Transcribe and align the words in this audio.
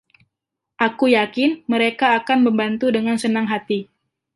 Aku 0.87 1.05
yakin 1.17 1.49
mereka 1.73 2.07
akan 2.19 2.39
membantu 2.49 2.85
dengan 2.97 3.17
senang 3.23 3.45
hati. 3.53 3.79